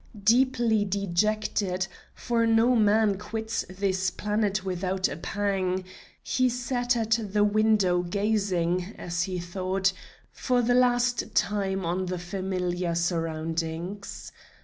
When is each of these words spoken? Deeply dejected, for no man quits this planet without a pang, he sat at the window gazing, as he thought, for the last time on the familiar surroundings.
Deeply 0.23 0.83
dejected, 0.83 1.85
for 2.15 2.47
no 2.47 2.75
man 2.75 3.19
quits 3.19 3.63
this 3.69 4.09
planet 4.09 4.65
without 4.65 5.07
a 5.07 5.15
pang, 5.15 5.83
he 6.23 6.49
sat 6.49 6.97
at 6.97 7.19
the 7.33 7.43
window 7.43 8.01
gazing, 8.01 8.95
as 8.97 9.21
he 9.21 9.37
thought, 9.37 9.93
for 10.31 10.63
the 10.63 10.73
last 10.73 11.35
time 11.35 11.85
on 11.85 12.07
the 12.07 12.17
familiar 12.17 12.95
surroundings. 12.95 14.31